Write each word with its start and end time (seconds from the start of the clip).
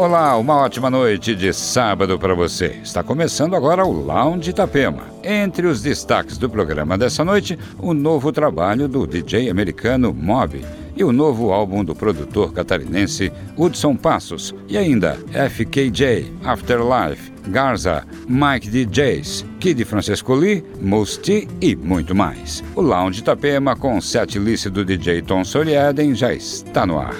Olá, 0.00 0.34
uma 0.38 0.56
ótima 0.56 0.88
noite 0.88 1.34
de 1.34 1.52
sábado 1.52 2.18
para 2.18 2.34
você. 2.34 2.80
Está 2.82 3.02
começando 3.02 3.54
agora 3.54 3.84
o 3.84 3.92
Lounge 3.92 4.48
Itapema. 4.48 5.02
Entre 5.22 5.66
os 5.66 5.82
destaques 5.82 6.38
do 6.38 6.48
programa 6.48 6.96
dessa 6.96 7.22
noite, 7.22 7.58
o 7.78 7.92
novo 7.92 8.32
trabalho 8.32 8.88
do 8.88 9.06
DJ 9.06 9.50
americano 9.50 10.14
Mob 10.14 10.64
e 10.96 11.04
o 11.04 11.12
novo 11.12 11.52
álbum 11.52 11.84
do 11.84 11.94
produtor 11.94 12.50
catarinense 12.50 13.30
Hudson 13.58 13.94
Passos 13.94 14.54
e 14.66 14.78
ainda 14.78 15.18
FKJ, 15.50 16.32
Afterlife, 16.44 17.30
Garza, 17.48 18.02
Mike 18.26 18.70
DJs, 18.70 19.44
Kid 19.60 19.84
Francesco 19.84 20.34
Lee, 20.34 20.64
Musti 20.80 21.46
e 21.60 21.76
muito 21.76 22.14
mais. 22.14 22.64
O 22.74 22.80
Lounge 22.80 23.20
Itapema 23.20 23.76
com 23.76 24.00
set 24.00 24.38
list 24.38 24.66
do 24.68 24.82
DJ 24.82 25.20
Tom 25.20 25.44
Soriaden 25.44 26.14
já 26.14 26.32
está 26.32 26.86
no 26.86 26.98
ar. 26.98 27.14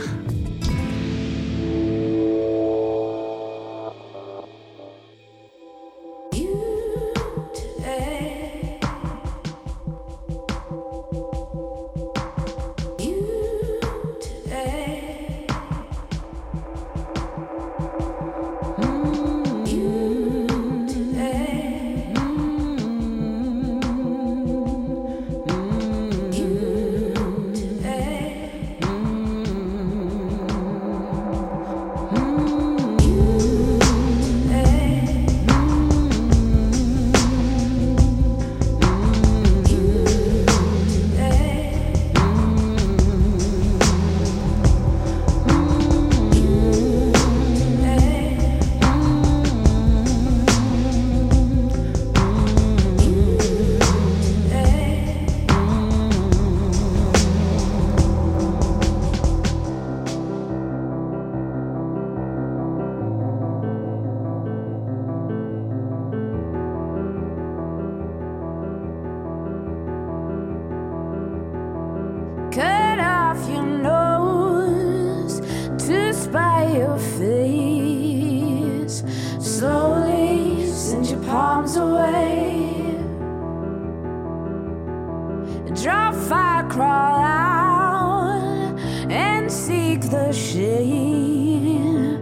crawl 86.71 87.21
out 87.21 88.79
and 89.11 89.51
seek 89.51 90.01
the 90.03 90.33
shade. 90.33 92.21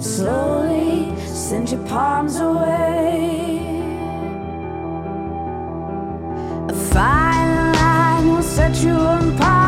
Slowly 0.00 1.16
send 1.26 1.70
your 1.70 1.84
palms 1.86 2.36
away. 2.36 3.60
A 6.68 6.74
fine 6.92 7.72
line 7.72 8.28
will 8.28 8.42
set 8.42 8.76
you 8.84 8.96
apart. 8.96 9.65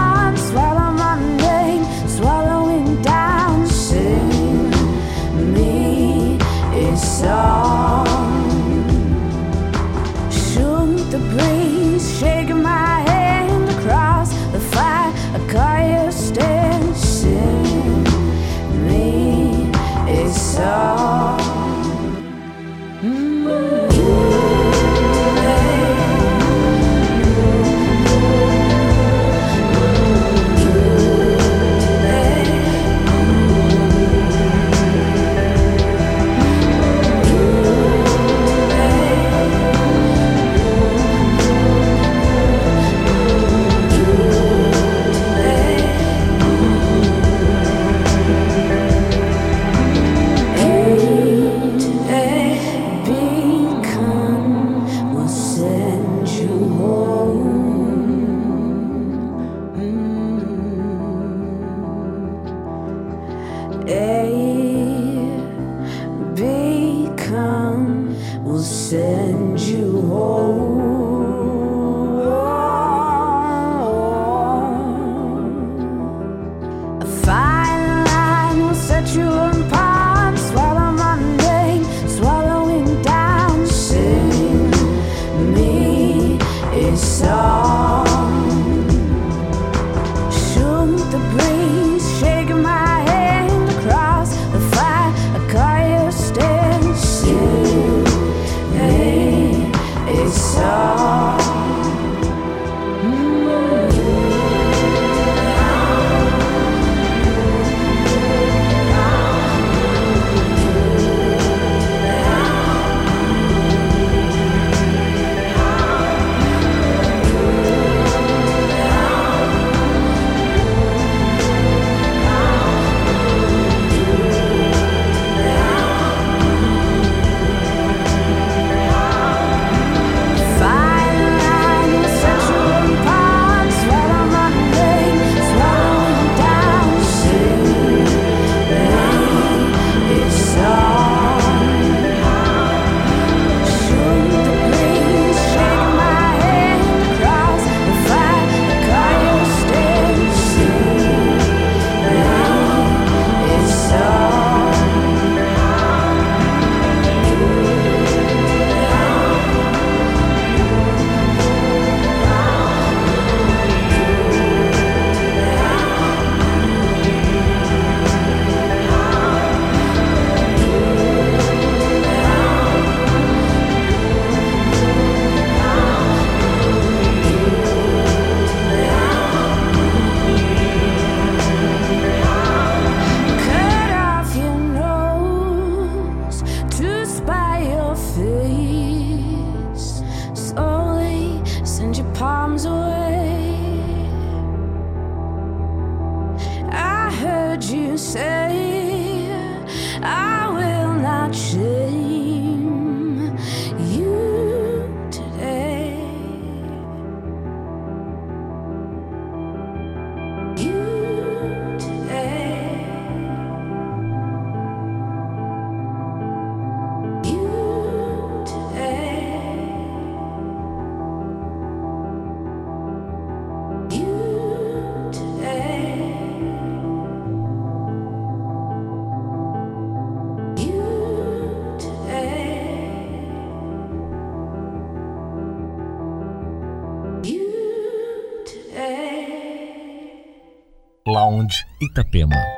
Itapema. 241.99 242.58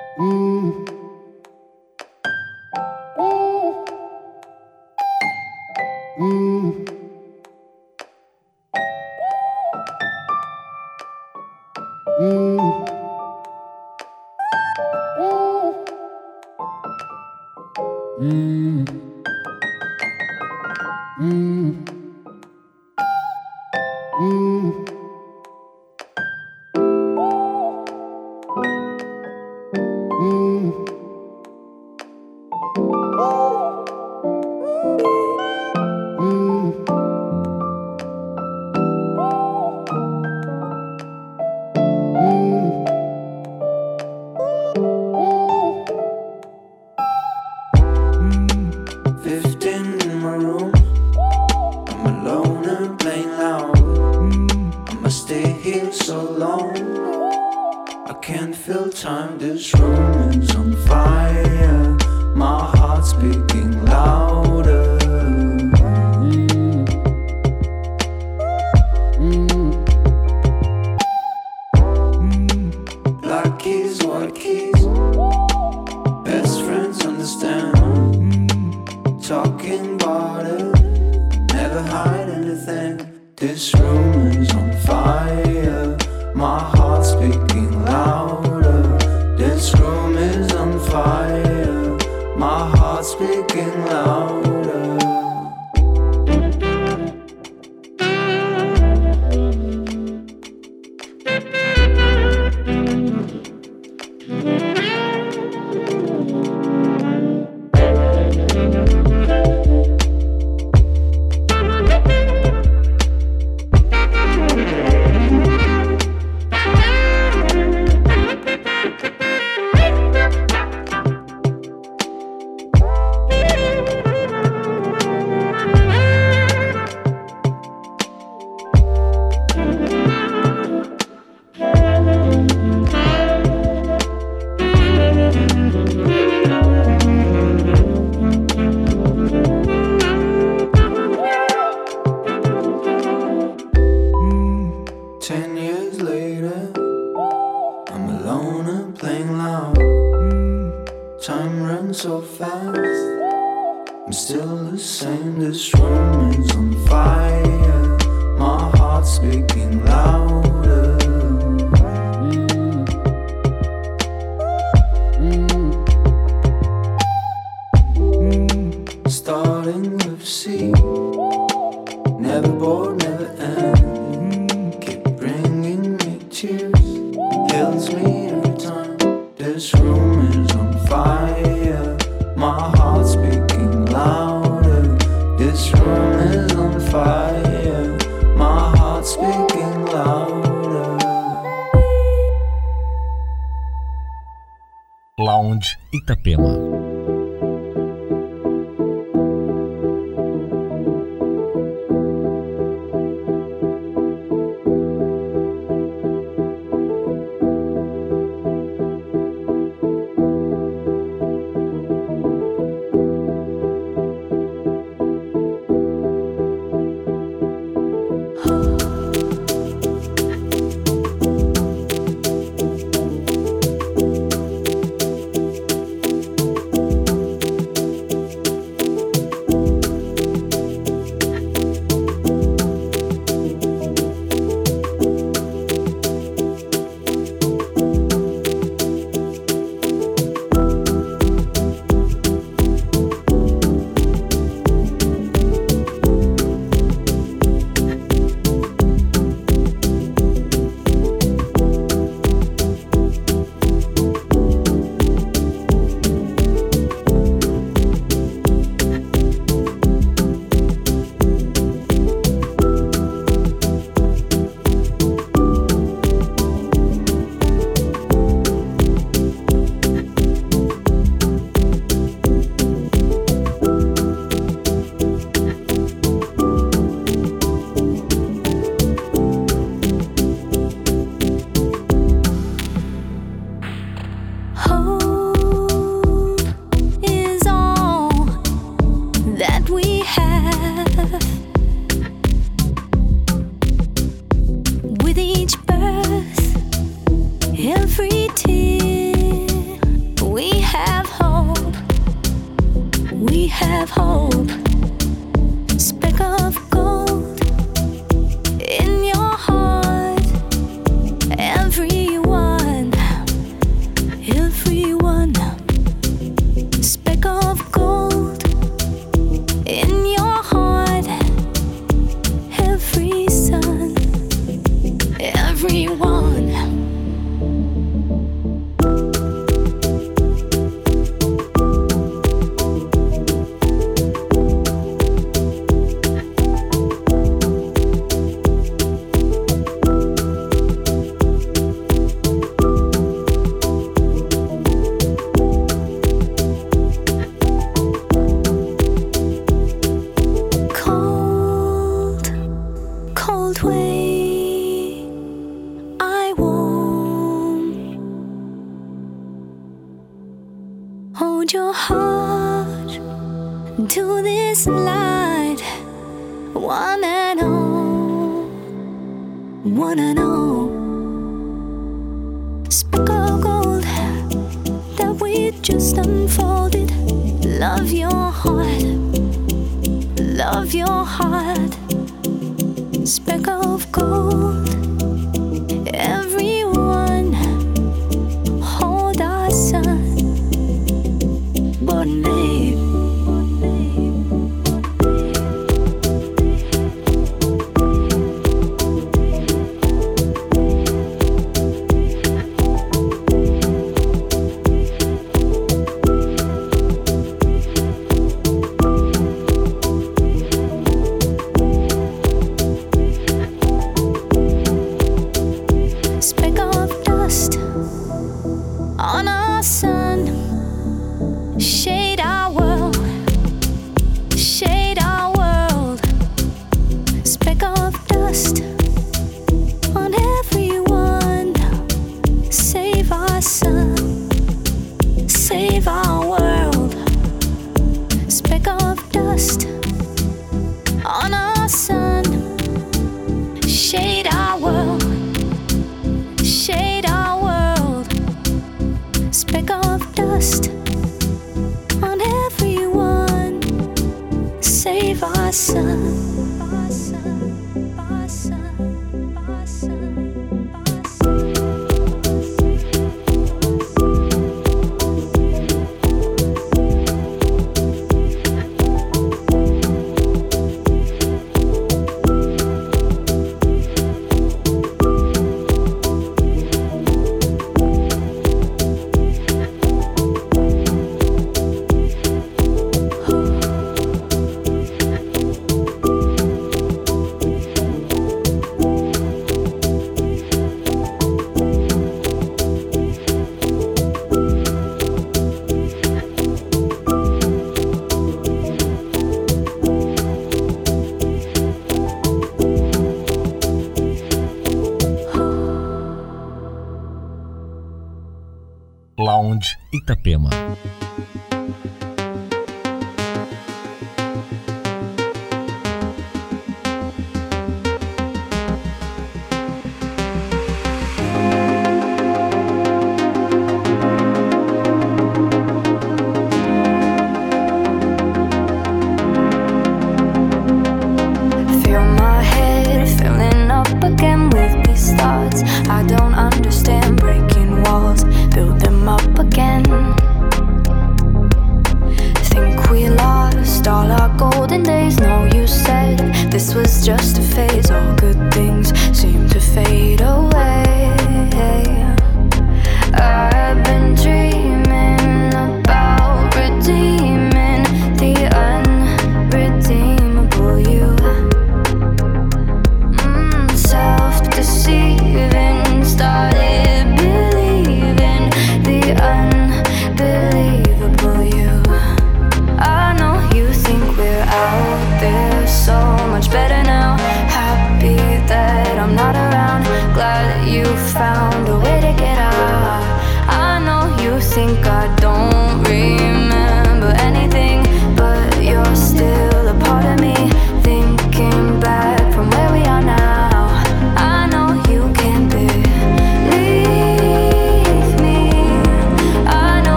This 83.41 83.75
room 83.75 84.43
is 84.43 84.60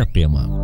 Itapema. 0.00 0.59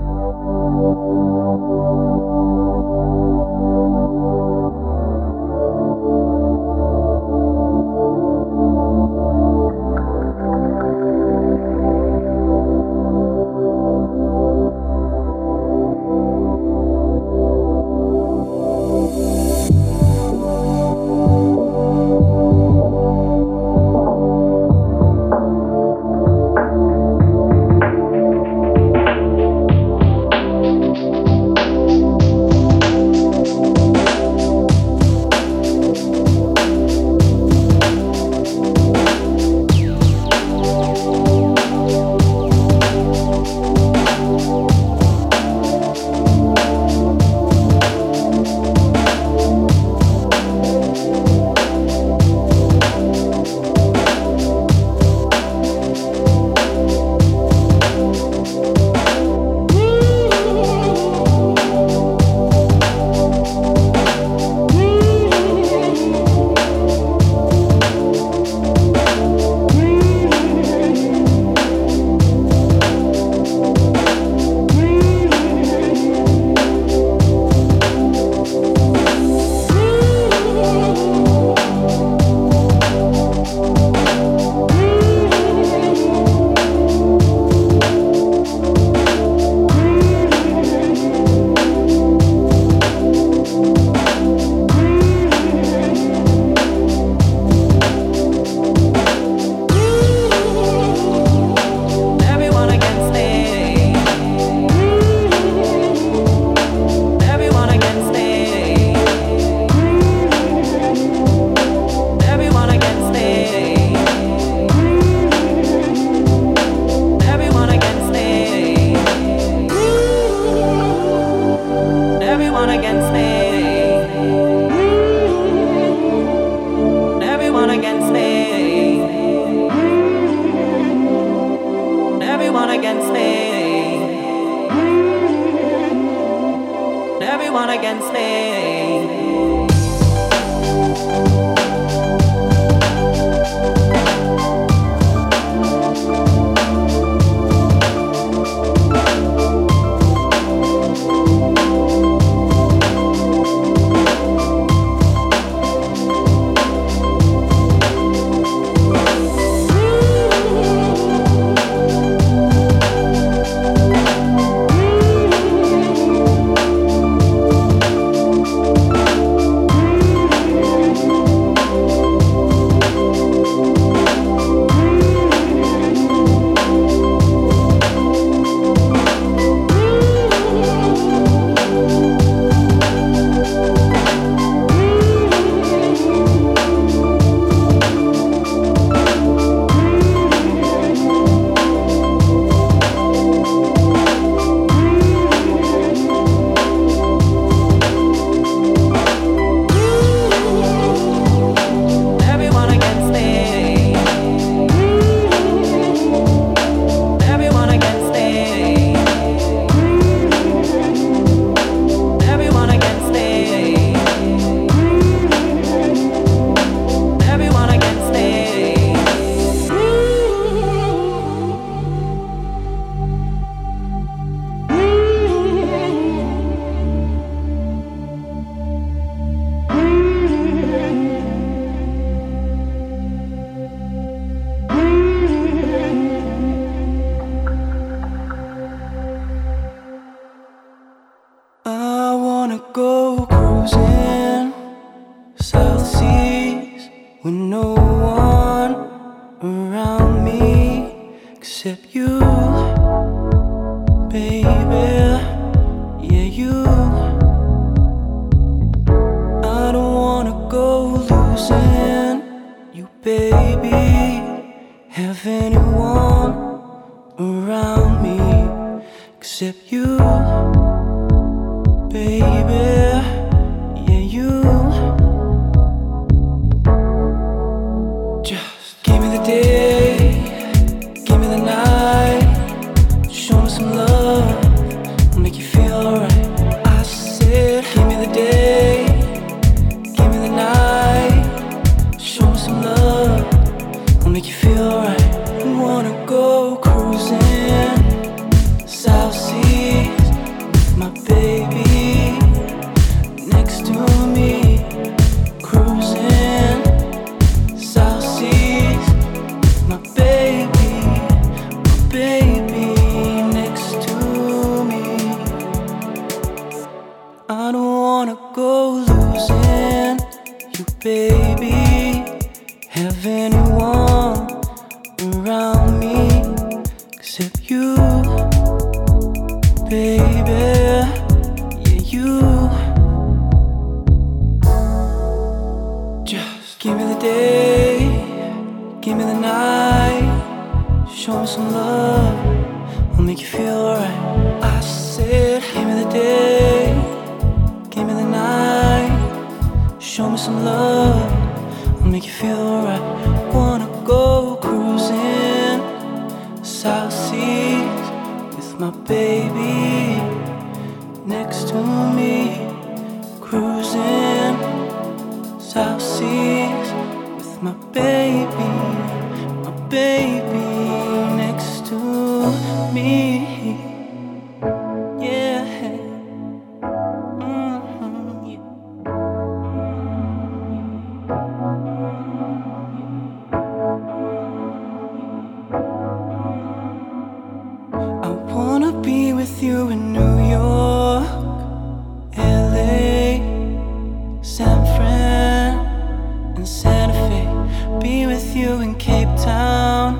you 398.36 398.60
in 398.60 398.74
Cape 398.74 399.08
Town, 399.16 399.96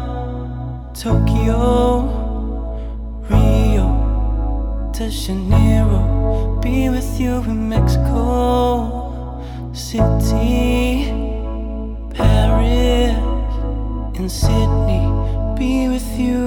Tokyo, 0.93 2.03
Rio 3.31 4.91
de 4.93 5.09
Janeiro. 5.11 6.61
Be 6.63 6.91
with 6.91 7.19
you 7.19 7.37
in 7.51 7.69
Mexico 7.69 9.43
City, 9.73 11.11
Paris, 12.13 13.17
and 14.19 14.31
Sydney. 14.31 15.05
Be 15.59 15.89
with 15.89 16.19
you 16.19 16.46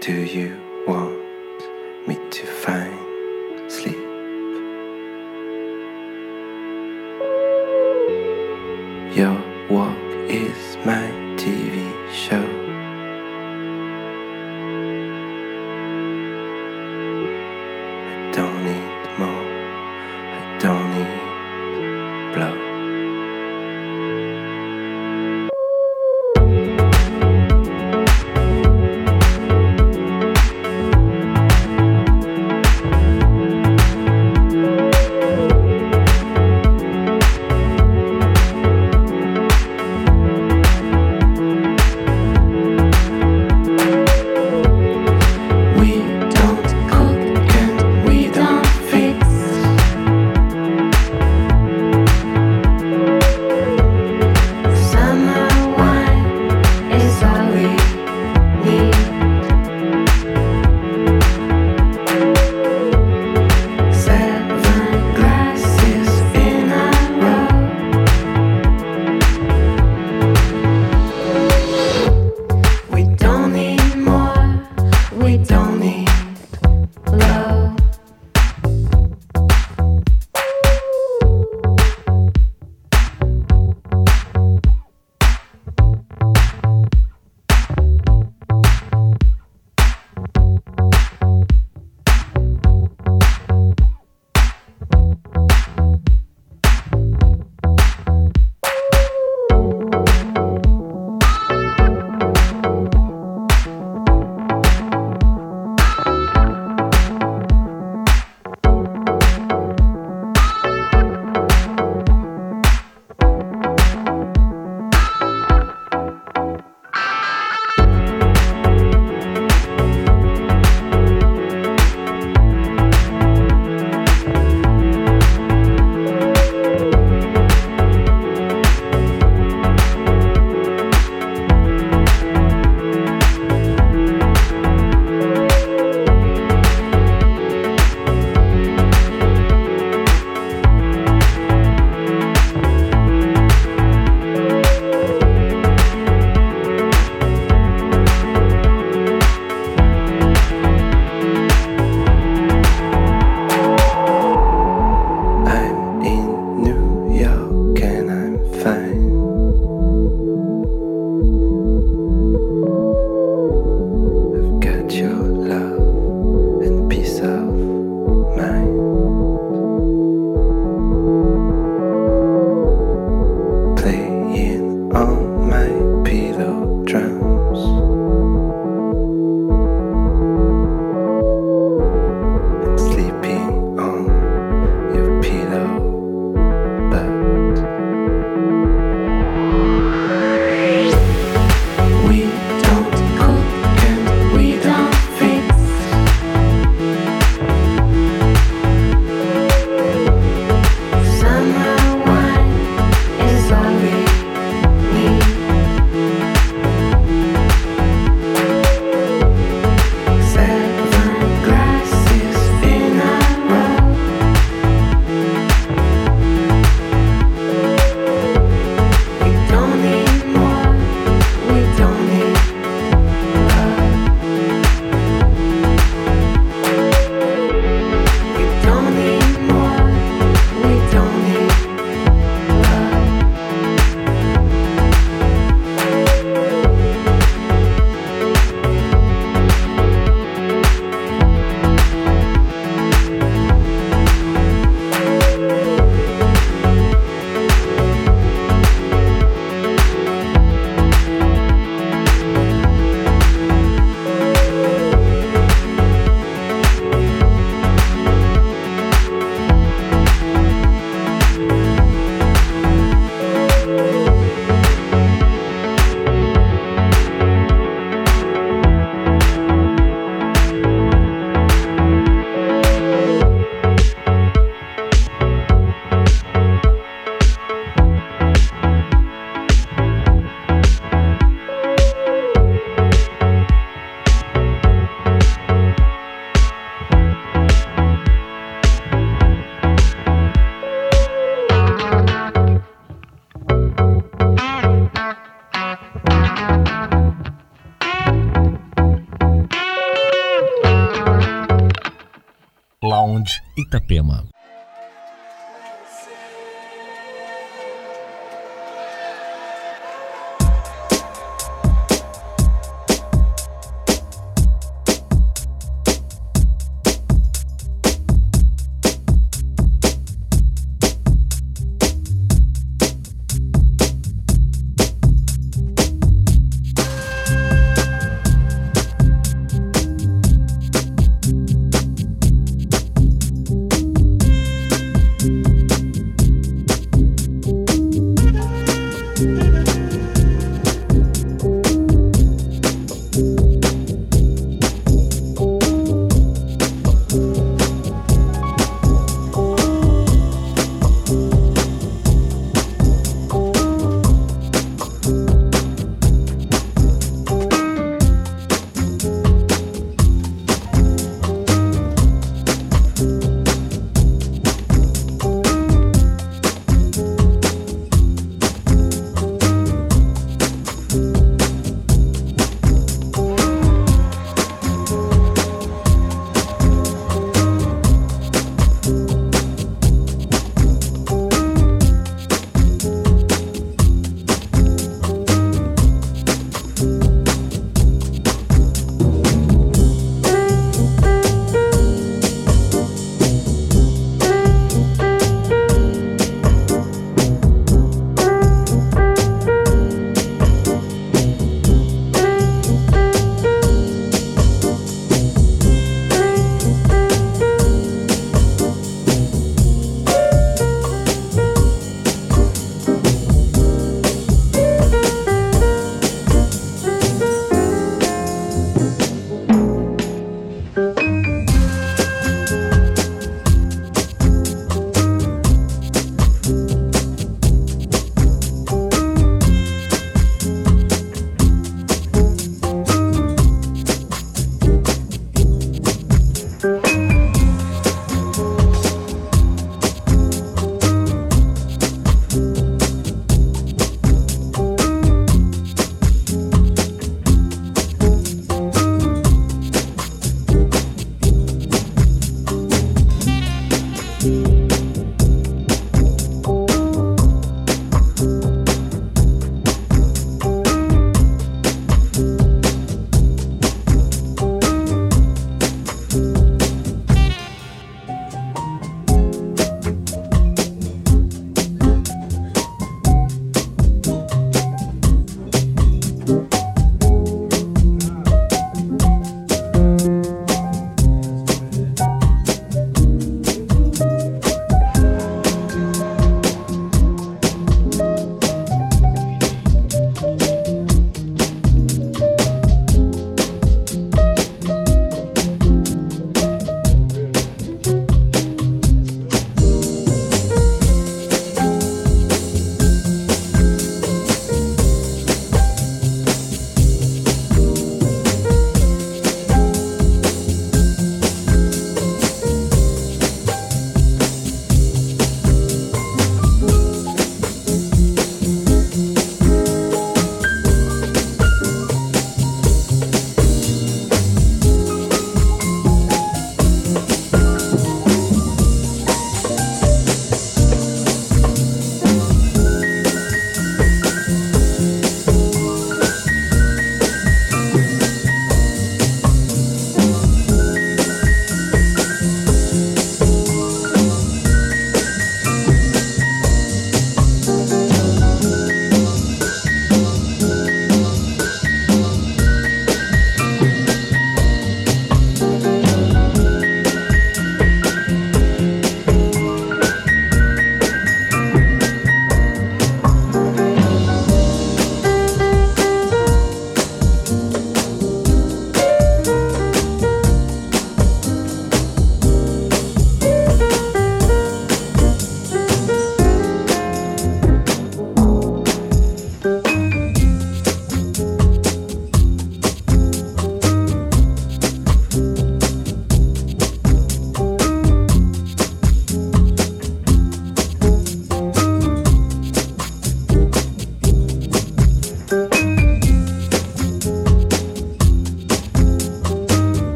do 0.00 0.12
you 0.12 0.60
want? 0.86 1.15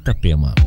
Itapema. 0.00 0.59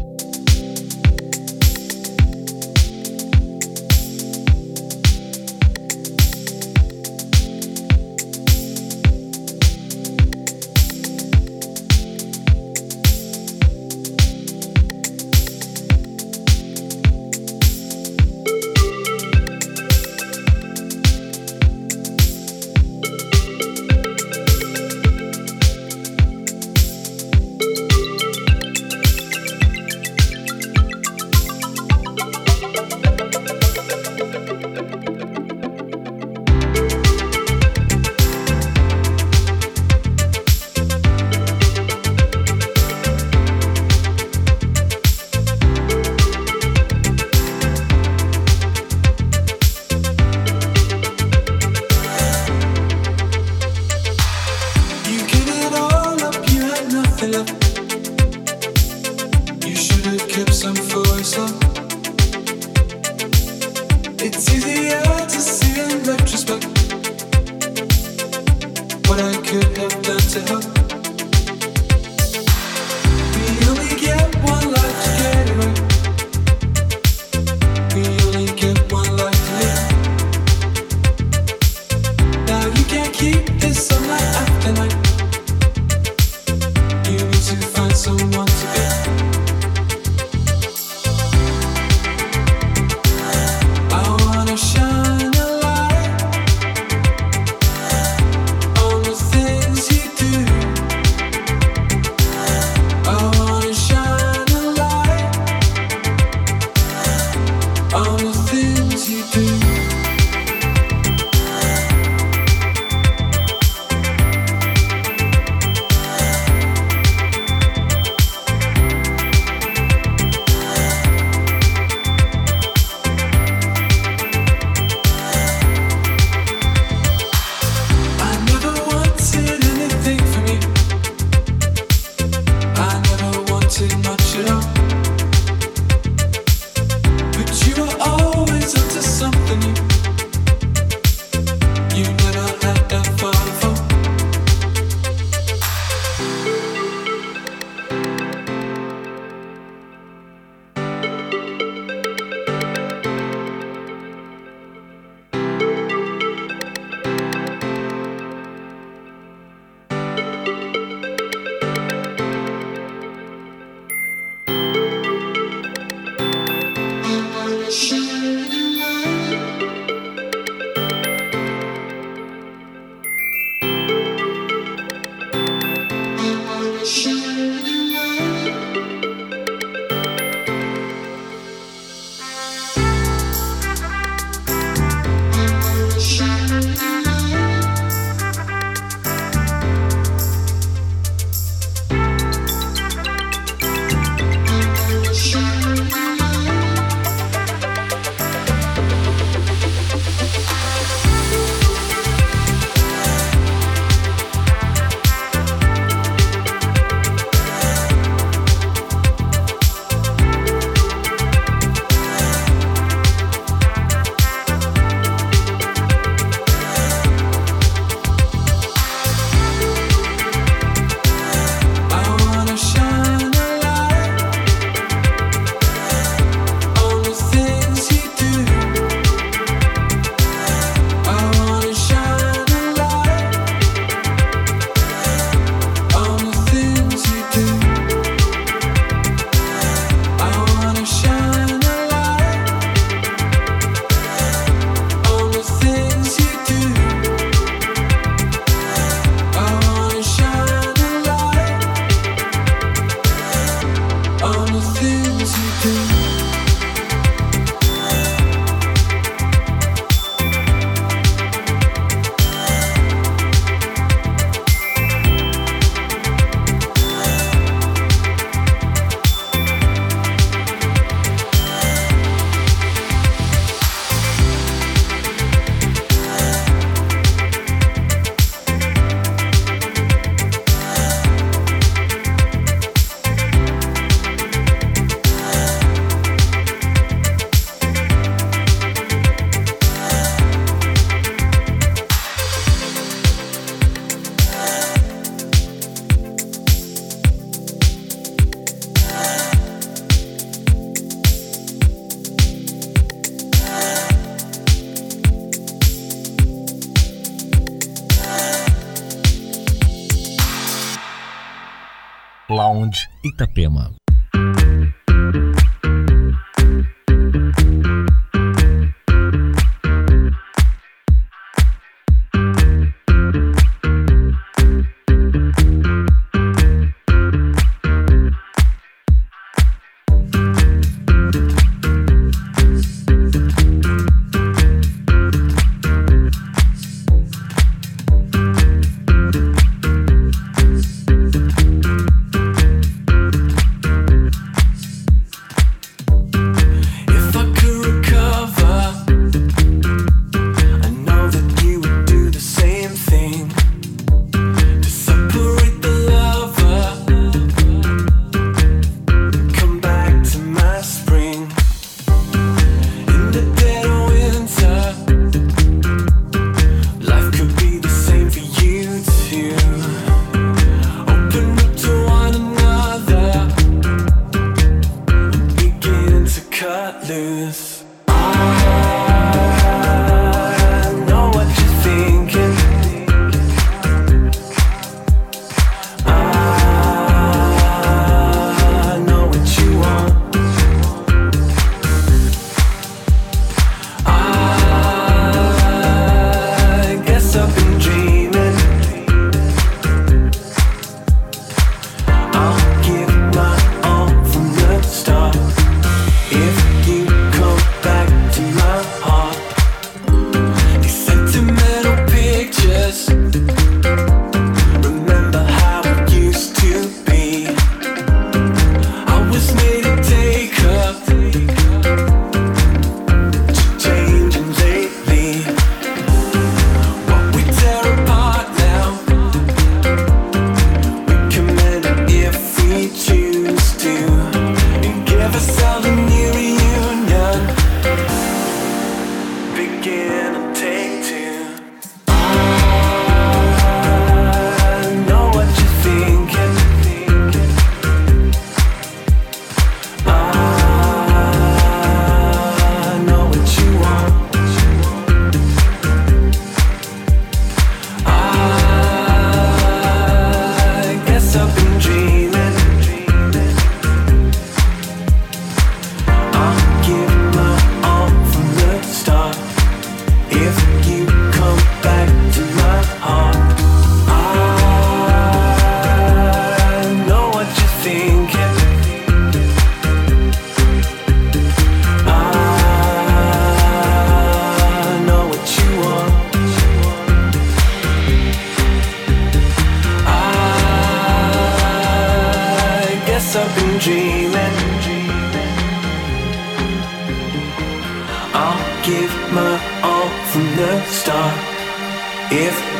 Itapema. 313.14 313.70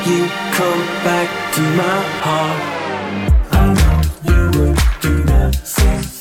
you 0.06 0.28
come 0.52 0.82
back 1.06 1.30
to 1.54 1.62
my 1.62 2.00
heart. 2.24 2.62
I 3.52 3.74
know 3.74 4.02
you 4.28 4.42
would 4.60 4.80
do 5.02 5.24
the 5.24 5.52
same. 5.64 6.13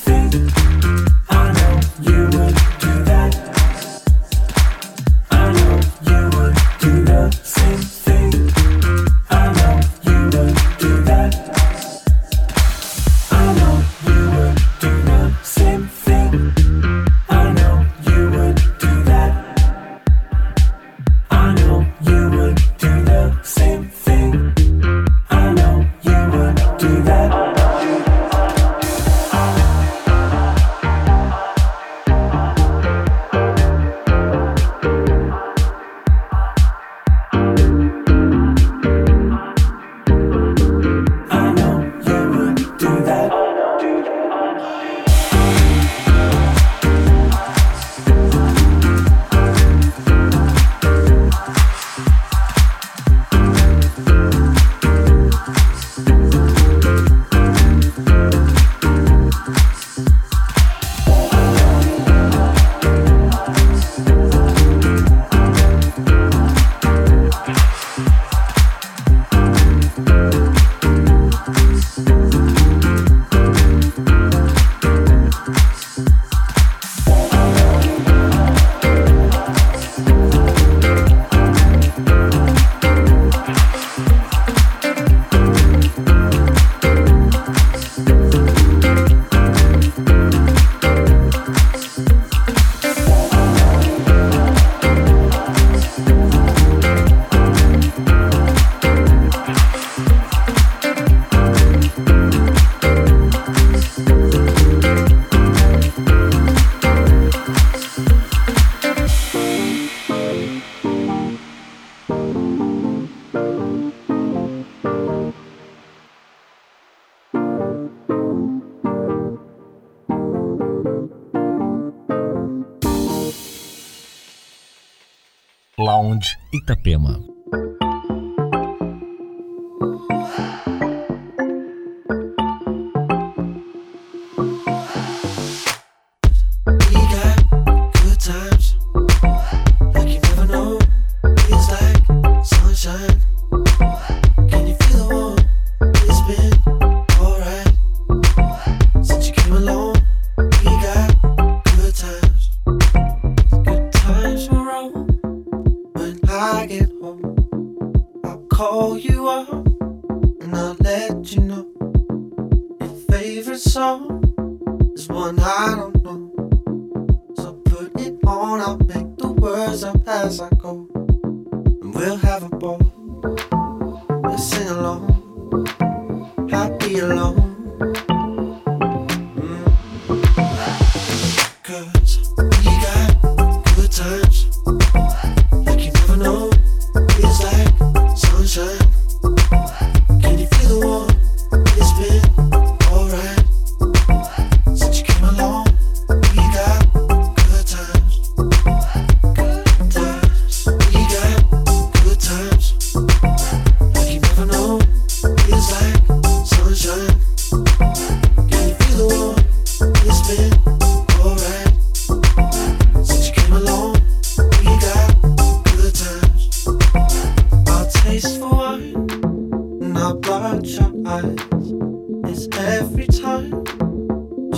Lounge 125.93 126.39
Itapema. 126.53 127.32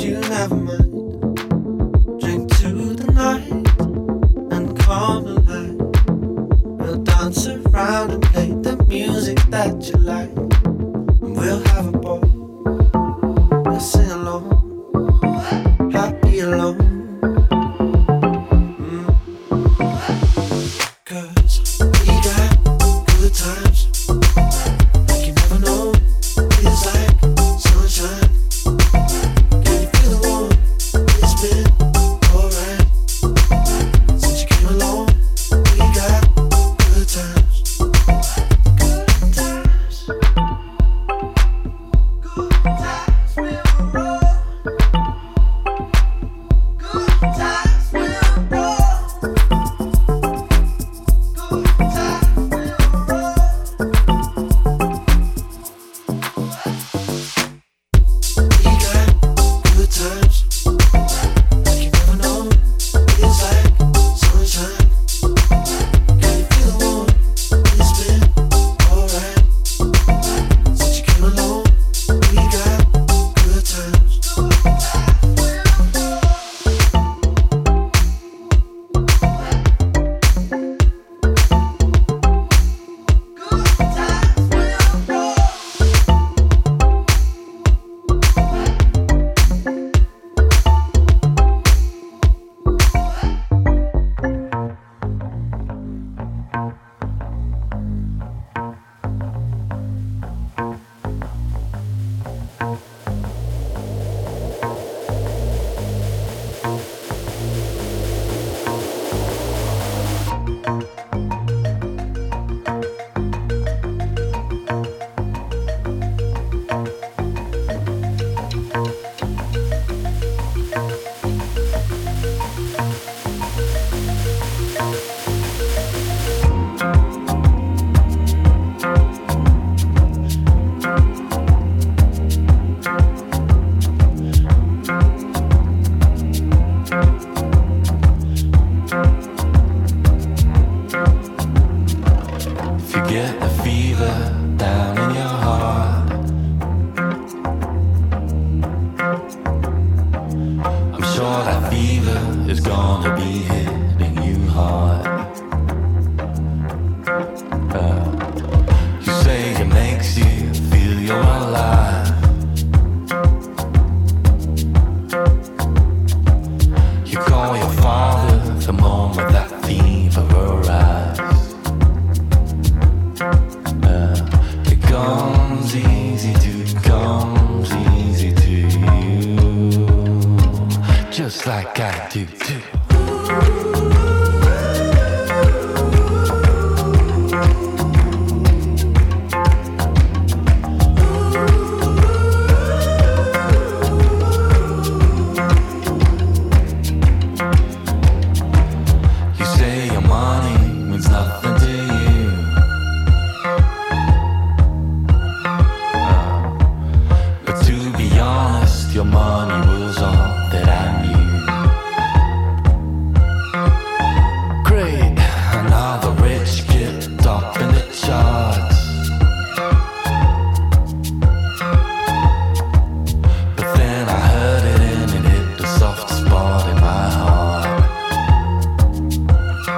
you 0.04 0.20
never 0.20 0.54
mind. 0.54 0.93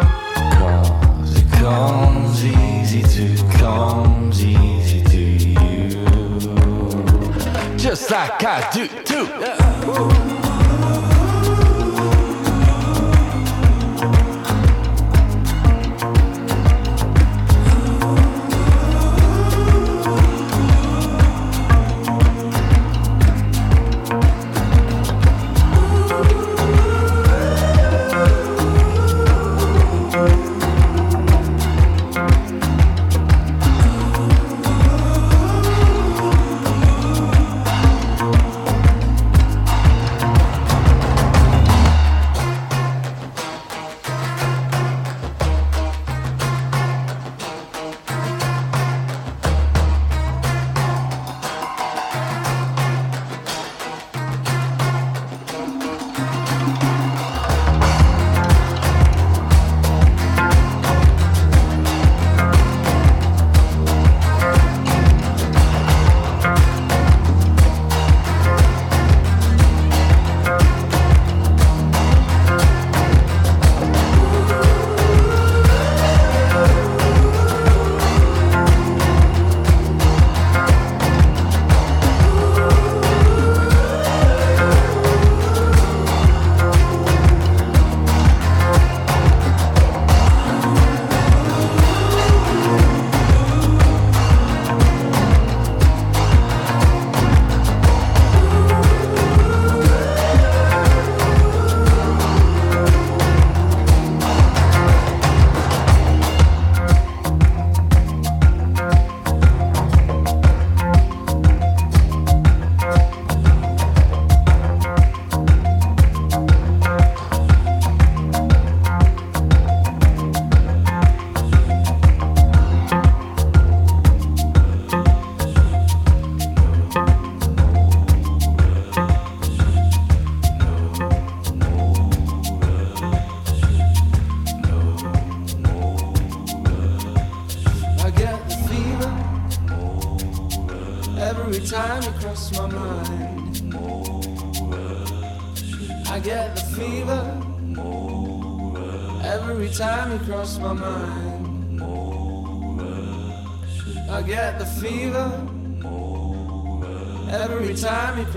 Cause 0.02 1.36
it 1.42 1.50
comes 1.52 2.44
easy 2.44 3.02
comes 3.58 4.44
easy 4.44 5.02
to 5.04 5.18
you. 5.18 6.06
Just 7.78 8.10
like 8.10 8.44
I 8.44 8.68
do 8.72 8.86
too. 9.04 9.26
Yeah. 9.40 10.45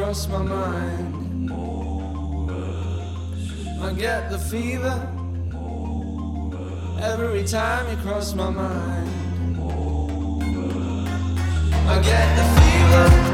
cross 0.09 0.27
my 0.27 0.41
mind. 0.41 1.51
I 3.79 3.93
get 3.93 4.31
the 4.31 4.39
fever 4.39 4.95
every 6.99 7.43
time 7.43 7.87
you 7.91 7.97
cross 7.97 8.33
my 8.33 8.49
mind. 8.49 9.57
I 11.87 12.01
get 12.01 12.27
the 12.37 12.45
fever. 12.59 13.28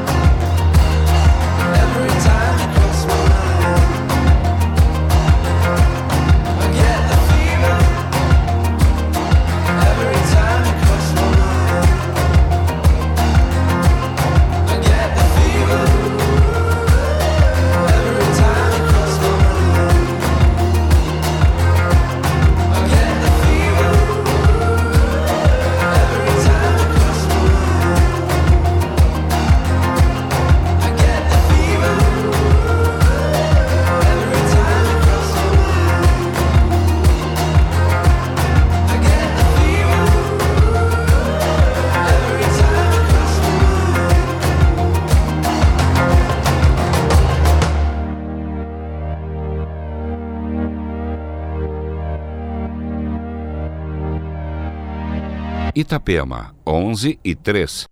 Itapema, 55.77 56.55
11 56.65 57.19
e 57.21 57.35
3. 57.35 57.85